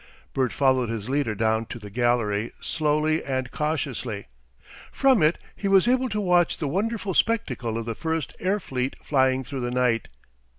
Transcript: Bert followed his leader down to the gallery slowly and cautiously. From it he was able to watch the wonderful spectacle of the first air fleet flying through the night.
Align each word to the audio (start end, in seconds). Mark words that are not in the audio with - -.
Bert 0.33 0.51
followed 0.51 0.89
his 0.89 1.09
leader 1.09 1.35
down 1.35 1.67
to 1.67 1.77
the 1.77 1.91
gallery 1.91 2.53
slowly 2.59 3.23
and 3.23 3.51
cautiously. 3.51 4.25
From 4.91 5.21
it 5.21 5.37
he 5.55 5.67
was 5.67 5.87
able 5.87 6.09
to 6.09 6.19
watch 6.19 6.57
the 6.57 6.67
wonderful 6.67 7.13
spectacle 7.13 7.77
of 7.77 7.85
the 7.85 7.93
first 7.93 8.35
air 8.39 8.59
fleet 8.59 8.95
flying 9.03 9.43
through 9.43 9.61
the 9.61 9.69
night. 9.69 10.07